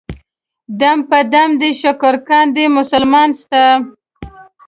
[0.79, 3.63] دم په دم دې شکر کاندي مسلمان ستا.